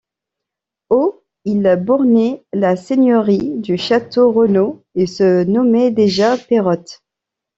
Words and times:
Au 0.89 1.21
ils 1.45 1.75
bornaient 1.79 2.43
la 2.53 2.75
seigneurie 2.75 3.53
de 3.59 3.75
Château-Renaud 3.75 4.83
et 4.95 5.05
se 5.05 5.43
nommaient 5.43 5.91
déjà 5.91 6.39
Pérottes. 6.39 7.03